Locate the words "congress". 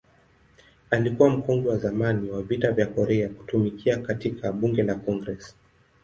4.95-5.55